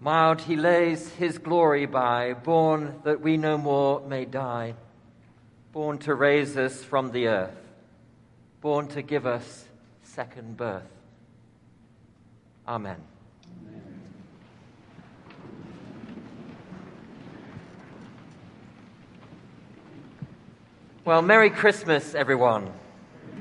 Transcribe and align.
Mild 0.00 0.42
he 0.42 0.54
lays 0.54 1.08
his 1.14 1.38
glory 1.38 1.84
by, 1.86 2.32
born 2.32 3.00
that 3.02 3.20
we 3.20 3.36
no 3.36 3.58
more 3.58 4.00
may 4.06 4.24
die, 4.24 4.74
born 5.72 5.98
to 5.98 6.14
raise 6.14 6.56
us 6.56 6.84
from 6.84 7.10
the 7.10 7.26
earth, 7.26 7.56
born 8.60 8.86
to 8.88 9.02
give 9.02 9.26
us 9.26 9.64
second 10.04 10.56
birth. 10.56 10.82
Amen. 12.66 12.98
Well, 21.04 21.22
Merry 21.22 21.50
Christmas, 21.50 22.14
everyone. 22.14 22.70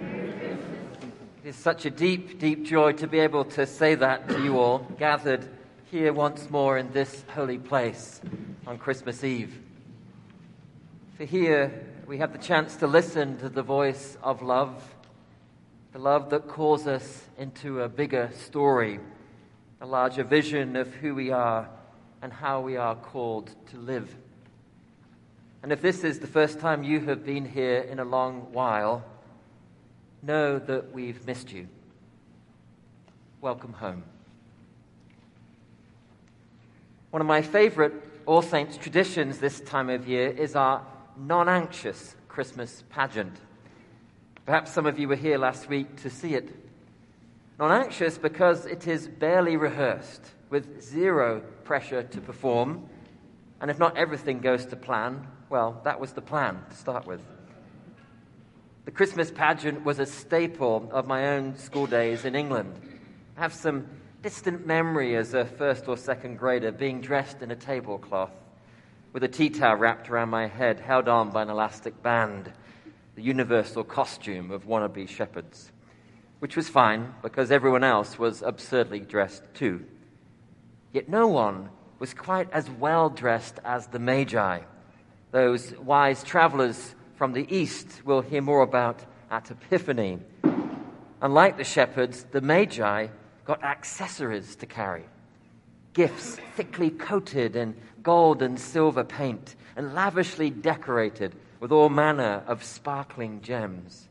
It 0.01 1.49
is 1.49 1.55
such 1.55 1.85
a 1.85 1.91
deep, 1.91 2.39
deep 2.39 2.63
joy 2.63 2.93
to 2.93 3.07
be 3.07 3.19
able 3.19 3.43
to 3.45 3.67
say 3.67 3.93
that 3.95 4.27
to 4.29 4.41
you 4.41 4.57
all, 4.57 4.79
gathered 4.97 5.47
here 5.89 6.11
once 6.11 6.49
more 6.49 6.77
in 6.77 6.91
this 6.91 7.23
holy 7.33 7.57
place 7.57 8.19
on 8.65 8.77
Christmas 8.77 9.23
Eve. 9.23 9.57
For 11.15 11.23
here 11.23 11.87
we 12.05 12.18
have 12.18 12.33
the 12.33 12.39
chance 12.39 12.75
to 12.77 12.87
listen 12.87 13.37
to 13.37 13.47
the 13.47 13.63
voice 13.63 14.18
of 14.21 14.41
love, 14.41 14.83
the 15.93 16.00
love 16.00 16.29
that 16.32 16.50
calls 16.50 16.87
us 16.87 17.23
into 17.37 17.82
a 17.83 17.87
bigger 17.87 18.29
story, 18.36 19.00
a 19.79 19.86
larger 19.86 20.25
vision 20.25 20.75
of 20.75 20.93
who 20.96 21.15
we 21.15 21.32
are 21.32 21.69
and 22.21 22.33
how 22.33 22.60
we 22.60 22.75
are 22.75 22.96
called 22.96 23.49
to 23.68 23.77
live. 23.77 24.13
And 25.63 25.71
if 25.71 25.82
this 25.82 26.04
is 26.04 26.19
the 26.19 26.27
first 26.27 26.60
time 26.60 26.83
you 26.83 26.99
have 27.05 27.25
been 27.25 27.46
here 27.46 27.79
in 27.79 27.99
a 27.99 28.05
long 28.05 28.51
while, 28.51 29.05
know 30.21 30.60
that 30.60 30.91
we've 30.91 31.25
missed 31.25 31.54
you. 31.54 31.69
Welcome 33.39 33.72
home. 33.72 34.03
One 37.09 37.22
of 37.22 37.28
my 37.28 37.42
favorite 37.42 37.94
All 38.25 38.42
Saints 38.42 38.75
traditions 38.75 39.39
this 39.39 39.61
time 39.61 39.89
of 39.89 40.08
year 40.09 40.27
is 40.30 40.55
our 40.55 40.86
non 41.16 41.47
anxious 41.47 42.16
Christmas 42.27 42.83
pageant. 42.89 43.38
Perhaps 44.45 44.73
some 44.73 44.86
of 44.86 44.99
you 44.99 45.08
were 45.08 45.16
here 45.16 45.38
last 45.38 45.69
week 45.69 45.95
to 46.02 46.09
see 46.09 46.36
it. 46.36 46.53
Non 47.58 47.72
anxious 47.72 48.17
because 48.17 48.66
it 48.66 48.88
is 48.88 49.08
barely 49.08 49.55
rehearsed, 49.55 50.33
with 50.49 50.81
zero 50.81 51.41
pressure 51.64 52.03
to 52.03 52.19
perform. 52.19 52.89
And 53.61 53.71
if 53.71 53.80
not 53.80 53.97
everything 53.97 54.39
goes 54.39 54.66
to 54.66 54.75
plan, 54.75 55.27
well, 55.49 55.80
that 55.86 56.02
was 56.02 56.11
the 56.11 56.21
plan 56.21 56.61
to 56.69 56.75
start 56.75 57.08
with. 57.08 57.21
The 58.83 58.92
Christmas 58.92 59.31
pageant 59.31 59.86
was 59.86 59.99
a 59.99 60.05
staple 60.05 60.89
of 60.92 61.08
my 61.08 61.30
own 61.30 61.58
school 61.58 61.88
days 61.88 62.25
in 62.25 62.36
England. 62.36 62.73
I 63.38 63.42
have 63.42 63.53
some 63.53 63.88
distant 64.21 64.65
memory 64.65 65.15
as 65.15 65.33
a 65.33 65.45
first 65.45 65.87
or 65.87 65.95
second 65.95 66.37
grader 66.37 66.71
being 66.71 67.01
dressed 67.01 67.41
in 67.41 67.51
a 67.51 67.55
tablecloth 67.55 68.31
with 69.13 69.23
a 69.23 69.27
tea 69.27 69.49
towel 69.49 69.75
wrapped 69.75 70.09
around 70.09 70.29
my 70.29 70.47
head, 70.47 70.79
held 70.79 71.07
on 71.07 71.29
by 71.29 71.41
an 71.41 71.49
elastic 71.49 72.01
band, 72.03 72.51
the 73.15 73.21
universal 73.21 73.83
costume 73.83 74.51
of 74.51 74.65
wannabe 74.65 75.07
shepherds, 75.07 75.71
which 76.39 76.55
was 76.55 76.67
fine 76.67 77.13
because 77.21 77.51
everyone 77.51 77.83
else 77.83 78.19
was 78.19 78.41
absurdly 78.41 78.99
dressed 78.99 79.43
too. 79.53 79.85
Yet 80.93 81.09
no 81.09 81.27
one 81.27 81.69
was 81.99 82.13
quite 82.13 82.52
as 82.52 82.69
well 82.69 83.09
dressed 83.09 83.59
as 83.63 83.87
the 83.87 83.99
Magi, 83.99 84.59
those 85.31 85.73
wise 85.77 86.23
travelers 86.23 86.95
from 87.15 87.33
the 87.33 87.47
east 87.55 88.02
we'll 88.05 88.21
hear 88.21 88.41
more 88.41 88.61
about 88.61 89.03
at 89.29 89.49
Epiphany. 89.49 90.19
Unlike 91.21 91.57
the 91.57 91.63
shepherds, 91.63 92.25
the 92.31 92.41
Magi 92.41 93.07
got 93.47 93.63
accessories 93.63 94.57
to 94.57 94.65
carry 94.65 95.05
gifts 95.97 96.37
thickly 96.55 96.91
coated 96.91 97.55
in 97.55 97.75
gold 98.03 98.43
and 98.43 98.59
silver 98.59 99.03
paint 99.03 99.55
and 99.75 99.95
lavishly 99.95 100.51
decorated 100.51 101.33
with 101.59 101.71
all 101.71 101.89
manner 101.89 102.43
of 102.45 102.63
sparkling 102.63 103.41
gems. 103.41 104.07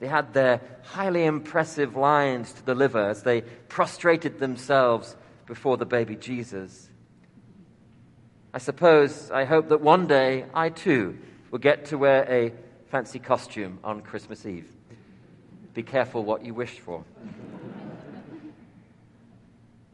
They 0.00 0.06
had 0.06 0.34
their 0.34 0.60
highly 0.82 1.24
impressive 1.24 1.96
lines 1.96 2.52
to 2.52 2.62
deliver 2.62 3.08
as 3.08 3.22
they 3.22 3.40
prostrated 3.40 4.38
themselves 4.38 5.16
before 5.46 5.78
the 5.78 5.86
baby 5.86 6.14
Jesus. 6.14 6.90
I 8.52 8.58
suppose, 8.58 9.30
I 9.30 9.46
hope 9.46 9.70
that 9.70 9.80
one 9.80 10.06
day 10.06 10.44
I 10.52 10.68
too 10.68 11.16
will 11.50 11.58
get 11.58 11.86
to 11.86 11.96
wear 11.96 12.30
a 12.30 12.52
fancy 12.90 13.18
costume 13.18 13.78
on 13.82 14.02
Christmas 14.02 14.44
Eve. 14.44 14.70
Be 15.72 15.82
careful 15.82 16.22
what 16.22 16.44
you 16.44 16.52
wish 16.52 16.78
for. 16.80 17.02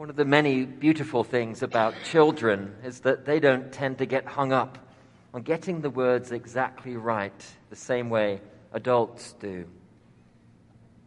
One 0.04 0.10
of 0.10 0.16
the 0.16 0.26
many 0.26 0.66
beautiful 0.66 1.24
things 1.24 1.62
about 1.62 1.94
children 2.04 2.74
is 2.84 3.00
that 3.00 3.24
they 3.24 3.40
don't 3.40 3.72
tend 3.72 3.96
to 3.96 4.04
get 4.04 4.26
hung 4.26 4.52
up 4.52 4.76
on 5.32 5.40
getting 5.40 5.80
the 5.80 5.88
words 5.88 6.30
exactly 6.30 6.94
right 6.94 7.32
the 7.70 7.76
same 7.76 8.10
way 8.10 8.42
adults 8.74 9.32
do. 9.40 9.64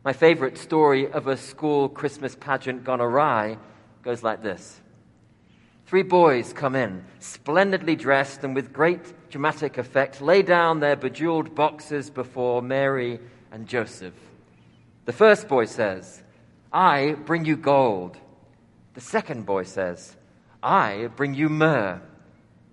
My 0.03 0.13
favorite 0.13 0.57
story 0.57 1.11
of 1.11 1.27
a 1.27 1.37
school 1.37 1.89
Christmas 1.89 2.35
pageant 2.35 2.83
gone 2.83 2.99
awry 2.99 3.59
goes 4.01 4.23
like 4.23 4.41
this. 4.41 4.81
Three 5.85 6.01
boys 6.01 6.51
come 6.51 6.73
in, 6.73 7.05
splendidly 7.19 7.95
dressed 7.95 8.43
and 8.43 8.55
with 8.55 8.73
great 8.73 9.29
dramatic 9.29 9.77
effect, 9.77 10.21
lay 10.21 10.41
down 10.41 10.79
their 10.79 10.95
bejeweled 10.95 11.53
boxes 11.53 12.09
before 12.09 12.63
Mary 12.63 13.19
and 13.51 13.67
Joseph. 13.67 14.15
The 15.05 15.13
first 15.13 15.47
boy 15.47 15.65
says, 15.65 16.23
I 16.73 17.15
bring 17.27 17.45
you 17.45 17.57
gold. 17.57 18.17
The 18.97 19.01
second 19.01 19.45
boy 19.45 19.61
says, 19.61 20.15
I 20.63 21.09
bring 21.15 21.35
you 21.35 21.49
myrrh. 21.49 22.01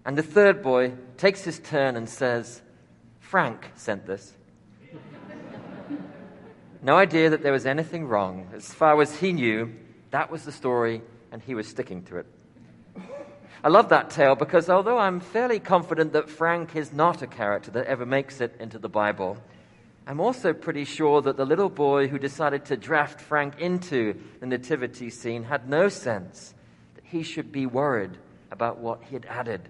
And 0.06 0.16
the 0.16 0.22
third 0.22 0.62
boy 0.62 0.94
takes 1.18 1.44
his 1.44 1.58
turn 1.58 1.96
and 1.96 2.08
says, 2.08 2.62
Frank 3.20 3.70
sent 3.74 4.06
this. 4.06 4.32
no 6.80 6.96
idea 6.96 7.28
that 7.28 7.42
there 7.42 7.52
was 7.52 7.66
anything 7.66 8.06
wrong. 8.06 8.48
As 8.54 8.72
far 8.72 8.98
as 9.02 9.16
he 9.16 9.34
knew, 9.34 9.74
that 10.12 10.30
was 10.30 10.46
the 10.46 10.52
story, 10.52 11.02
and 11.30 11.42
he 11.42 11.54
was 11.54 11.68
sticking 11.68 12.02
to 12.04 12.16
it. 12.16 12.26
I 13.62 13.68
love 13.68 13.90
that 13.90 14.08
tale 14.08 14.34
because 14.34 14.70
although 14.70 14.96
I'm 14.96 15.20
fairly 15.20 15.60
confident 15.60 16.14
that 16.14 16.30
Frank 16.30 16.74
is 16.74 16.90
not 16.90 17.20
a 17.20 17.26
character 17.26 17.70
that 17.72 17.84
ever 17.84 18.06
makes 18.06 18.40
it 18.40 18.56
into 18.58 18.78
the 18.78 18.88
Bible, 18.88 19.36
I'm 20.06 20.20
also 20.20 20.52
pretty 20.52 20.84
sure 20.84 21.22
that 21.22 21.36
the 21.36 21.46
little 21.46 21.70
boy 21.70 22.08
who 22.08 22.18
decided 22.18 22.66
to 22.66 22.76
draft 22.76 23.20
Frank 23.20 23.58
into 23.58 24.20
the 24.40 24.46
nativity 24.46 25.08
scene 25.08 25.44
had 25.44 25.68
no 25.68 25.88
sense 25.88 26.54
that 26.94 27.04
he 27.04 27.22
should 27.22 27.50
be 27.50 27.64
worried 27.64 28.18
about 28.50 28.78
what 28.78 29.02
he 29.04 29.14
had 29.14 29.24
added. 29.26 29.68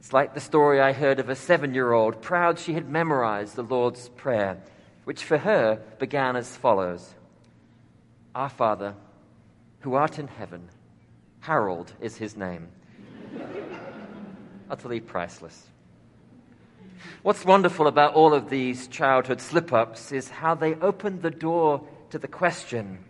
It's 0.00 0.12
like 0.12 0.34
the 0.34 0.40
story 0.40 0.80
I 0.80 0.92
heard 0.92 1.20
of 1.20 1.28
a 1.28 1.36
seven 1.36 1.74
year 1.74 1.92
old 1.92 2.22
proud 2.22 2.58
she 2.58 2.74
had 2.74 2.88
memorized 2.88 3.54
the 3.54 3.62
Lord's 3.62 4.08
Prayer, 4.08 4.58
which 5.04 5.22
for 5.22 5.38
her 5.38 5.80
began 5.98 6.34
as 6.34 6.56
follows 6.56 7.14
Our 8.34 8.48
Father, 8.48 8.94
who 9.80 9.94
art 9.94 10.18
in 10.18 10.26
heaven, 10.26 10.68
Harold 11.40 11.92
is 12.00 12.16
his 12.16 12.36
name. 12.36 12.68
Utterly 14.70 15.00
priceless. 15.00 15.68
What's 17.22 17.44
wonderful 17.44 17.86
about 17.86 18.14
all 18.14 18.34
of 18.34 18.50
these 18.50 18.88
childhood 18.88 19.40
slip 19.40 19.72
ups 19.72 20.12
is 20.12 20.28
how 20.28 20.54
they 20.54 20.74
open 20.74 21.20
the 21.20 21.30
door 21.30 21.86
to 22.10 22.18
the 22.18 22.28
question 22.28 23.04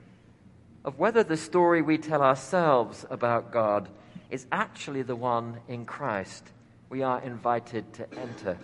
of 0.84 0.98
whether 0.98 1.22
the 1.22 1.36
story 1.36 1.82
we 1.82 1.98
tell 1.98 2.22
ourselves 2.22 3.04
about 3.10 3.52
God 3.52 3.88
is 4.30 4.46
actually 4.52 5.02
the 5.02 5.16
one 5.16 5.58
in 5.68 5.84
Christ 5.84 6.44
we 6.88 7.02
are 7.02 7.20
invited 7.20 7.92
to 7.94 8.06
enter. 8.18 8.58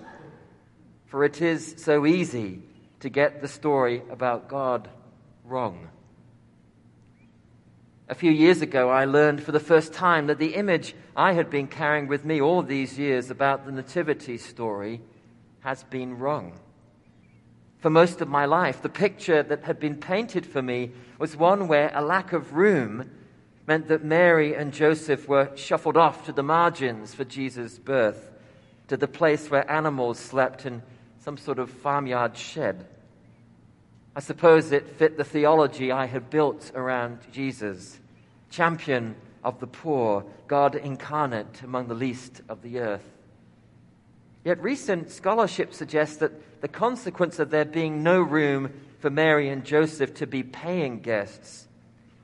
For 1.06 1.24
it 1.24 1.42
is 1.42 1.74
so 1.78 2.06
easy 2.06 2.62
to 3.00 3.08
get 3.08 3.40
the 3.40 3.48
story 3.48 4.02
about 4.10 4.48
God 4.48 4.88
wrong. 5.44 5.88
A 8.08 8.14
few 8.14 8.30
years 8.30 8.60
ago, 8.62 8.90
I 8.90 9.04
learned 9.04 9.42
for 9.42 9.52
the 9.52 9.60
first 9.60 9.92
time 9.92 10.26
that 10.26 10.38
the 10.38 10.54
image 10.54 10.94
I 11.16 11.32
had 11.32 11.50
been 11.50 11.66
carrying 11.66 12.06
with 12.06 12.24
me 12.24 12.40
all 12.40 12.62
these 12.62 12.98
years 12.98 13.30
about 13.30 13.64
the 13.64 13.72
Nativity 13.72 14.36
story 14.36 15.00
has 15.64 15.82
been 15.84 16.18
wrong. 16.18 16.52
For 17.78 17.90
most 17.90 18.20
of 18.20 18.28
my 18.28 18.44
life, 18.44 18.82
the 18.82 18.88
picture 18.88 19.42
that 19.42 19.64
had 19.64 19.80
been 19.80 19.96
painted 19.96 20.46
for 20.46 20.62
me 20.62 20.92
was 21.18 21.36
one 21.36 21.68
where 21.68 21.90
a 21.94 22.02
lack 22.02 22.32
of 22.32 22.52
room 22.54 23.10
meant 23.66 23.88
that 23.88 24.04
Mary 24.04 24.54
and 24.54 24.74
Joseph 24.74 25.26
were 25.26 25.50
shuffled 25.56 25.96
off 25.96 26.26
to 26.26 26.32
the 26.32 26.42
margins 26.42 27.14
for 27.14 27.24
Jesus' 27.24 27.78
birth, 27.78 28.30
to 28.88 28.96
the 28.96 29.08
place 29.08 29.50
where 29.50 29.70
animals 29.70 30.18
slept 30.18 30.66
in 30.66 30.82
some 31.18 31.38
sort 31.38 31.58
of 31.58 31.70
farmyard 31.70 32.36
shed. 32.36 32.86
I 34.14 34.20
suppose 34.20 34.70
it 34.70 34.86
fit 34.86 35.16
the 35.16 35.24
theology 35.24 35.90
I 35.90 36.04
had 36.04 36.28
built 36.28 36.72
around 36.74 37.20
Jesus, 37.32 37.98
champion 38.50 39.16
of 39.42 39.60
the 39.60 39.66
poor, 39.66 40.26
God 40.46 40.74
incarnate 40.74 41.62
among 41.62 41.88
the 41.88 41.94
least 41.94 42.42
of 42.50 42.60
the 42.60 42.80
earth. 42.80 43.13
Yet 44.44 44.62
recent 44.62 45.10
scholarship 45.10 45.72
suggests 45.72 46.18
that 46.18 46.60
the 46.60 46.68
consequence 46.68 47.38
of 47.38 47.50
there 47.50 47.64
being 47.64 48.02
no 48.02 48.20
room 48.20 48.72
for 49.00 49.08
Mary 49.08 49.48
and 49.48 49.64
Joseph 49.64 50.14
to 50.14 50.26
be 50.26 50.42
paying 50.42 51.00
guests 51.00 51.66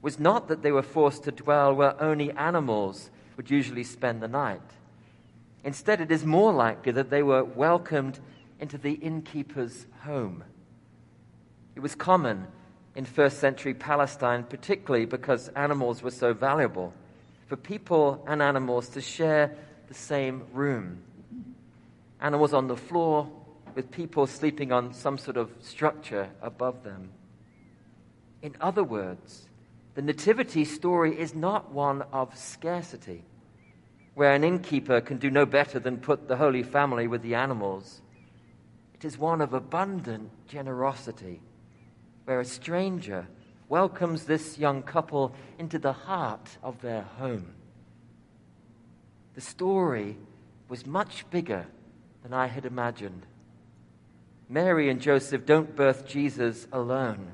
was 0.02 0.18
not 0.18 0.48
that 0.48 0.62
they 0.62 0.72
were 0.72 0.82
forced 0.82 1.24
to 1.24 1.32
dwell 1.32 1.74
where 1.74 2.00
only 2.00 2.30
animals 2.32 3.10
would 3.36 3.50
usually 3.50 3.84
spend 3.84 4.22
the 4.22 4.28
night. 4.28 4.60
Instead, 5.64 6.00
it 6.00 6.10
is 6.10 6.24
more 6.24 6.52
likely 6.52 6.92
that 6.92 7.10
they 7.10 7.22
were 7.22 7.44
welcomed 7.44 8.18
into 8.60 8.78
the 8.78 8.92
innkeeper's 8.92 9.86
home. 10.04 10.44
It 11.74 11.80
was 11.80 11.94
common 11.94 12.46
in 12.94 13.04
first 13.04 13.38
century 13.38 13.74
Palestine, 13.74 14.44
particularly 14.44 15.06
because 15.06 15.48
animals 15.48 16.02
were 16.02 16.10
so 16.10 16.32
valuable, 16.34 16.92
for 17.46 17.56
people 17.56 18.24
and 18.26 18.42
animals 18.42 18.88
to 18.90 19.00
share 19.00 19.54
the 19.88 19.94
same 19.94 20.44
room. 20.52 21.02
Animals 22.20 22.52
on 22.52 22.68
the 22.68 22.76
floor, 22.76 23.30
with 23.74 23.90
people 23.90 24.26
sleeping 24.26 24.72
on 24.72 24.92
some 24.92 25.16
sort 25.16 25.36
of 25.36 25.50
structure 25.60 26.28
above 26.42 26.82
them. 26.82 27.10
In 28.42 28.56
other 28.60 28.84
words, 28.84 29.48
the 29.94 30.02
Nativity 30.02 30.64
story 30.64 31.18
is 31.18 31.34
not 31.34 31.72
one 31.72 32.02
of 32.12 32.36
scarcity, 32.36 33.24
where 34.14 34.32
an 34.32 34.44
innkeeper 34.44 35.00
can 35.00 35.18
do 35.18 35.30
no 35.30 35.46
better 35.46 35.78
than 35.78 35.98
put 35.98 36.28
the 36.28 36.36
Holy 36.36 36.62
Family 36.62 37.06
with 37.06 37.22
the 37.22 37.34
animals. 37.34 38.02
It 38.94 39.04
is 39.04 39.16
one 39.16 39.40
of 39.40 39.54
abundant 39.54 40.30
generosity, 40.46 41.40
where 42.24 42.40
a 42.40 42.44
stranger 42.44 43.26
welcomes 43.68 44.24
this 44.24 44.58
young 44.58 44.82
couple 44.82 45.34
into 45.58 45.78
the 45.78 45.92
heart 45.92 46.58
of 46.62 46.80
their 46.82 47.02
home. 47.02 47.54
The 49.34 49.40
story 49.40 50.18
was 50.68 50.84
much 50.84 51.24
bigger 51.30 51.66
than 52.22 52.32
I 52.32 52.46
had 52.46 52.64
imagined. 52.64 53.26
Mary 54.48 54.90
and 54.90 55.00
Joseph 55.00 55.46
don't 55.46 55.76
birth 55.76 56.06
Jesus 56.06 56.66
alone, 56.72 57.28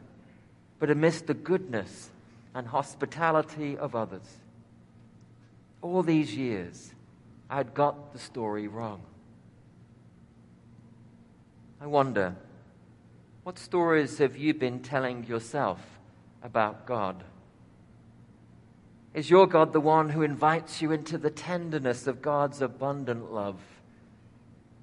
but 0.79 0.91
amidst 0.91 1.27
the 1.27 1.35
goodness 1.35 2.11
and 2.55 2.67
hospitality 2.67 3.77
of 3.77 3.95
others. 3.95 4.39
All 5.83 6.03
these 6.03 6.35
years, 6.35 6.93
I 7.49 7.57
had 7.57 7.75
got 7.75 8.13
the 8.13 8.19
story 8.19 8.69
wrong. 8.69 9.03
I 11.81 11.87
wonder, 11.87 12.37
what 13.45 13.59
stories 13.59 14.19
have 14.19 14.37
you 14.37 14.55
been 14.55 14.81
telling 14.81 15.25
yourself 15.25 15.81
about 16.43 16.87
God? 16.87 17.23
Is 19.15 19.31
your 19.31 19.47
God 19.47 19.73
the 19.73 19.81
one 19.81 20.11
who 20.11 20.23
invites 20.23 20.83
you 20.83 20.93
into 20.93 21.17
the 21.17 21.31
tenderness 21.31 22.07
of 22.07 22.21
God's 22.21 22.61
abundant 22.61 23.33
love? 23.33 23.61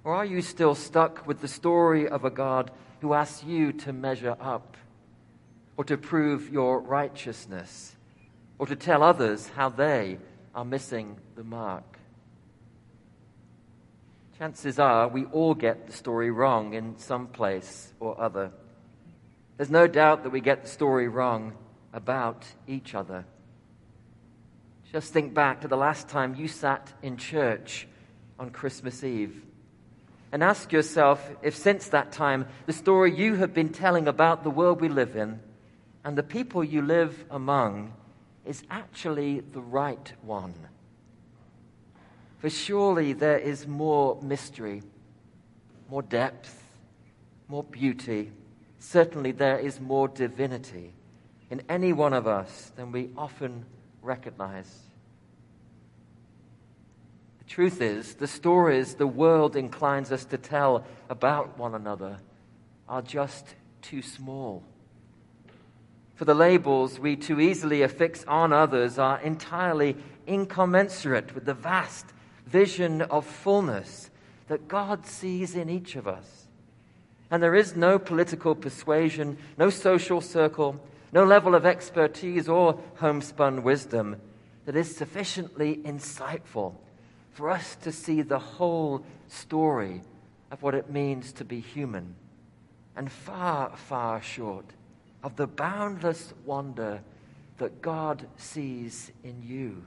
Or 0.03 0.13
are 0.15 0.25
you 0.25 0.41
still 0.41 0.75
stuck 0.75 1.25
with 1.25 1.39
the 1.39 1.47
story 1.47 2.07
of 2.07 2.25
a 2.25 2.29
God 2.29 2.71
who 2.99 3.13
asks 3.13 3.43
you 3.43 3.71
to 3.71 3.93
measure 3.93 4.35
up, 4.39 4.75
or 5.77 5.83
to 5.85 5.97
prove 5.97 6.49
your 6.49 6.79
righteousness, 6.79 7.95
or 8.59 8.67
to 8.67 8.75
tell 8.75 9.01
others 9.01 9.47
how 9.55 9.69
they 9.69 10.17
are 10.53 10.65
missing 10.65 11.17
the 11.35 11.43
mark? 11.43 11.99
Chances 14.37 14.77
are 14.77 15.07
we 15.07 15.25
all 15.25 15.53
get 15.53 15.87
the 15.87 15.93
story 15.93 16.31
wrong 16.31 16.73
in 16.73 16.97
some 16.97 17.27
place 17.27 17.93
or 17.99 18.19
other. 18.19 18.51
There's 19.57 19.69
no 19.69 19.87
doubt 19.87 20.23
that 20.23 20.31
we 20.31 20.41
get 20.41 20.63
the 20.63 20.69
story 20.69 21.07
wrong 21.07 21.53
about 21.93 22.45
each 22.67 22.93
other. 22.93 23.23
Just 24.91 25.13
think 25.13 25.33
back 25.33 25.61
to 25.61 25.67
the 25.67 25.77
last 25.77 26.09
time 26.09 26.35
you 26.35 26.47
sat 26.47 26.91
in 27.01 27.17
church 27.17 27.87
on 28.37 28.49
Christmas 28.49 29.03
Eve 29.03 29.41
and 30.33 30.43
ask 30.43 30.71
yourself 30.71 31.29
if 31.43 31.55
since 31.55 31.89
that 31.89 32.11
time 32.11 32.47
the 32.65 32.73
story 32.73 33.15
you 33.15 33.35
have 33.35 33.53
been 33.53 33.69
telling 33.69 34.07
about 34.07 34.43
the 34.43 34.49
world 34.49 34.81
we 34.81 34.89
live 34.89 35.15
in 35.15 35.39
and 36.03 36.17
the 36.17 36.23
people 36.23 36.63
you 36.63 36.81
live 36.81 37.23
among 37.29 37.93
is 38.43 38.63
actually 38.71 39.41
the 39.41 39.61
right 39.61 40.11
one. 40.23 40.55
For 42.39 42.49
surely 42.49 43.13
there 43.13 43.37
is 43.37 43.67
more 43.67 44.19
mystery, 44.23 44.81
more 45.87 46.01
depth, 46.01 46.61
more 47.47 47.63
beauty. 47.63 48.31
Certainly 48.79 49.33
there 49.33 49.59
is 49.59 49.79
more 49.79 50.07
divinity 50.07 50.93
in 51.51 51.61
any 51.69 51.93
one 51.93 52.11
of 52.11 52.25
us 52.25 52.71
than 52.75 52.91
we 52.91 53.11
often 53.15 53.65
recognize. 54.01 54.79
The 57.45 57.51
truth 57.51 57.81
is, 57.81 58.15
the 58.15 58.27
stories 58.27 58.95
the 58.95 59.07
world 59.07 59.55
inclines 59.55 60.11
us 60.11 60.25
to 60.25 60.37
tell 60.37 60.85
about 61.09 61.57
one 61.57 61.75
another 61.75 62.17
are 62.87 63.01
just 63.01 63.55
too 63.81 64.01
small. 64.01 64.63
For 66.15 66.25
the 66.25 66.33
labels 66.33 66.99
we 66.99 67.15
too 67.15 67.39
easily 67.39 67.81
affix 67.81 68.23
on 68.25 68.53
others 68.53 68.97
are 68.97 69.19
entirely 69.19 69.97
incommensurate 70.27 71.33
with 71.35 71.45
the 71.45 71.53
vast 71.53 72.05
vision 72.45 73.01
of 73.01 73.25
fullness 73.25 74.09
that 74.47 74.67
God 74.67 75.05
sees 75.05 75.55
in 75.55 75.69
each 75.69 75.95
of 75.95 76.07
us. 76.07 76.47
And 77.31 77.41
there 77.41 77.55
is 77.55 77.75
no 77.75 77.97
political 77.97 78.55
persuasion, 78.55 79.37
no 79.57 79.69
social 79.69 80.21
circle, 80.21 80.79
no 81.11 81.23
level 81.25 81.55
of 81.55 81.65
expertise 81.65 82.47
or 82.47 82.79
homespun 82.95 83.63
wisdom 83.63 84.17
that 84.65 84.75
is 84.75 84.95
sufficiently 84.95 85.77
insightful 85.77 86.75
for 87.33 87.49
us 87.49 87.75
to 87.81 87.91
see 87.91 88.21
the 88.21 88.39
whole 88.39 89.03
story 89.27 90.01
of 90.51 90.61
what 90.61 90.75
it 90.75 90.89
means 90.89 91.33
to 91.33 91.43
be 91.43 91.59
human, 91.59 92.15
and 92.95 93.11
far, 93.11 93.75
far 93.75 94.21
short 94.21 94.65
of 95.23 95.35
the 95.35 95.47
boundless 95.47 96.33
wonder 96.45 97.01
that 97.57 97.81
God 97.81 98.27
sees 98.37 99.11
in 99.23 99.41
you. 99.43 99.83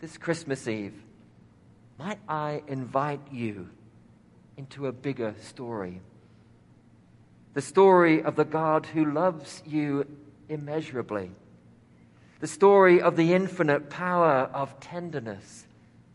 This 0.00 0.16
Christmas 0.16 0.66
Eve, 0.66 0.94
might 1.98 2.20
I 2.26 2.62
invite 2.68 3.20
you 3.30 3.68
into 4.56 4.86
a 4.86 4.92
bigger 4.92 5.34
story? 5.42 6.00
The 7.52 7.60
story 7.60 8.22
of 8.22 8.36
the 8.36 8.44
God 8.46 8.86
who 8.86 9.12
loves 9.12 9.62
you 9.66 10.06
immeasurably 10.48 11.32
the 12.40 12.46
story 12.46 13.02
of 13.02 13.16
the 13.16 13.34
infinite 13.34 13.90
power 13.90 14.50
of 14.54 14.80
tenderness 14.80 15.66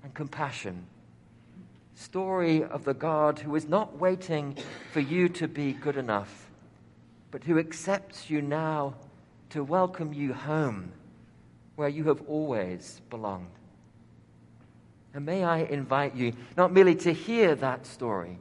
and 0.04 0.14
compassion. 0.14 0.88
Story 1.94 2.64
of 2.64 2.84
the 2.84 2.96
God 2.96 3.40
who 3.40 3.56
is 3.56 3.70
not 3.70 4.00
waiting 4.00 4.58
for 4.92 5.00
you 5.00 5.30
to 5.30 5.48
be 5.48 5.74
good 5.74 5.96
enough, 5.96 6.50
but 7.30 7.44
who 7.44 7.60
accepts 7.60 8.30
you 8.30 8.42
now 8.42 8.96
to 9.52 9.64
welcome 9.64 10.14
you 10.14 10.34
home 10.34 10.92
where 11.76 11.90
you 11.90 12.06
have 12.06 12.22
always 12.28 13.02
belonged. 13.10 13.48
And 15.14 15.26
may 15.26 15.44
I 15.44 15.60
invite 15.60 16.16
you 16.16 16.34
not 16.58 16.74
merely 16.74 16.96
to 16.96 17.14
hear 17.14 17.56
that 17.56 17.86
story, 17.86 18.40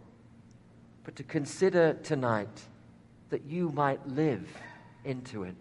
but 1.05 1.17
to 1.17 1.23
consider 1.23 1.95
tonight 2.03 2.63
that 3.29 3.45
you 3.45 3.71
might 3.71 4.09
live 4.09 4.49
into 5.05 5.45
it. 5.45 5.55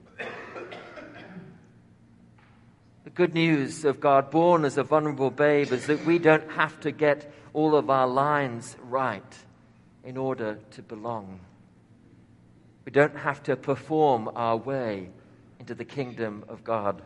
The 3.03 3.03
good 3.16 3.36
news 3.36 3.86
of 3.86 4.00
God 4.00 4.32
born 4.32 4.66
as 4.66 4.78
a 4.78 4.84
vulnerable 4.84 5.30
babe 5.30 5.72
is 5.72 5.86
that 5.86 6.04
we 6.04 6.18
don't 6.18 6.50
have 6.54 6.80
to 6.80 6.92
get 6.92 7.32
all 7.54 7.76
of 7.76 7.88
our 7.90 8.08
lines 8.08 8.76
right 8.82 9.38
in 10.04 10.18
order 10.18 10.58
to 10.72 10.82
belong. 10.82 11.40
We 12.86 12.92
don't 12.92 13.16
have 13.16 13.44
to 13.44 13.56
perform 13.56 14.32
our 14.36 14.58
way 14.58 15.10
into 15.60 15.76
the 15.76 15.86
kingdom 15.86 16.44
of 16.48 16.64
God. 16.64 17.04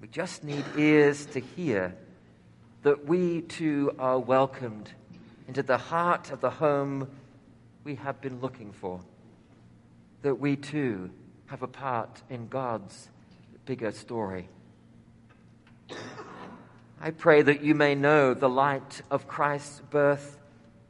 We 0.00 0.06
just 0.06 0.44
need 0.44 0.64
ears 0.76 1.26
to 1.26 1.40
hear 1.40 1.96
that 2.84 3.06
we 3.06 3.42
too 3.42 3.92
are 3.98 4.20
welcomed 4.20 4.88
into 5.48 5.64
the 5.64 5.78
heart 5.78 6.30
of 6.30 6.40
the 6.40 6.50
home 6.50 7.08
we 7.82 7.96
have 7.96 8.20
been 8.20 8.40
looking 8.40 8.72
for. 8.72 9.00
That 10.22 10.36
we 10.36 10.54
too 10.54 11.10
have 11.46 11.62
a 11.62 11.66
part 11.66 12.22
in 12.30 12.46
God's 12.46 13.08
bigger 13.66 13.90
story. 13.90 14.48
I 17.00 17.10
pray 17.10 17.40
that 17.40 17.62
you 17.62 17.74
may 17.74 17.94
know 17.94 18.34
the 18.34 18.48
light 18.48 19.00
of 19.10 19.26
Christ's 19.26 19.80
birth 19.88 20.38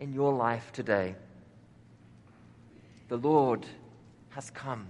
in 0.00 0.12
your 0.12 0.32
life 0.32 0.72
today. 0.72 1.14
The 3.08 3.16
Lord 3.16 3.64
has 4.30 4.50
come. 4.50 4.86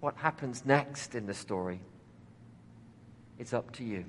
What 0.00 0.16
happens 0.16 0.64
next 0.64 1.14
in 1.14 1.26
the 1.26 1.34
story? 1.34 1.80
It's 3.38 3.52
up 3.52 3.72
to 3.72 3.84
you. 3.84 4.06